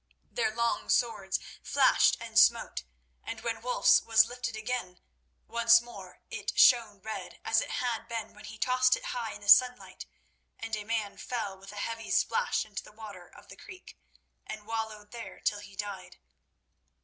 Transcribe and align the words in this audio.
Their 0.31 0.49
long 0.49 0.89
swords 0.89 1.39
flashed 1.61 2.17
and 2.19 2.39
smote, 2.39 2.85
and 3.23 3.41
when 3.41 3.61
Wulf's 3.61 4.01
was 4.01 4.25
lifted 4.25 4.55
again, 4.55 4.99
once 5.47 5.79
more 5.79 6.21
it 6.31 6.57
shone 6.59 7.01
red 7.01 7.39
as 7.45 7.61
it 7.61 7.69
had 7.69 8.07
been 8.07 8.33
when 8.33 8.45
he 8.45 8.57
tossed 8.57 8.95
it 8.97 9.05
high 9.13 9.33
in 9.33 9.41
the 9.41 9.47
sunlight, 9.47 10.07
and 10.57 10.75
a 10.75 10.85
man 10.85 11.17
fell 11.17 11.55
with 11.55 11.71
a 11.71 11.75
heavy 11.75 12.09
splash 12.09 12.65
into 12.65 12.81
the 12.81 12.91
waters 12.91 13.31
of 13.35 13.49
the 13.49 13.55
creek, 13.55 13.95
and 14.47 14.65
wallowed 14.65 15.11
there 15.11 15.39
till 15.39 15.59
he 15.59 15.75
died. 15.75 16.17